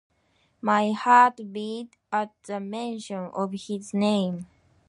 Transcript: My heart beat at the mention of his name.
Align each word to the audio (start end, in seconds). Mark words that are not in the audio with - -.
My 0.61 0.93
heart 0.93 1.53
beat 1.53 1.95
at 2.11 2.31
the 2.47 2.59
mention 2.59 3.25
of 3.35 3.51
his 3.51 3.93
name. 3.93 4.47